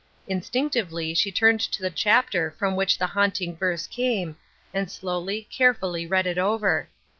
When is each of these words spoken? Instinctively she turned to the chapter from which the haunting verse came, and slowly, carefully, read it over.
Instinctively 0.27 1.13
she 1.13 1.31
turned 1.31 1.59
to 1.59 1.79
the 1.83 1.91
chapter 1.91 2.49
from 2.57 2.75
which 2.75 2.97
the 2.97 3.05
haunting 3.05 3.55
verse 3.55 3.85
came, 3.85 4.35
and 4.73 4.89
slowly, 4.89 5.47
carefully, 5.51 6.07
read 6.07 6.25
it 6.25 6.39
over. 6.39 6.89